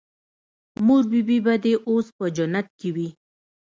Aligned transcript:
مور 0.85 1.03
بي 1.11 1.21
بي 1.27 1.37
به 1.45 1.53
دې 1.63 1.73
اوس 1.89 2.07
په 2.17 2.25
جنت 2.35 2.65
کښې 2.77 2.89
وي. 2.95 3.07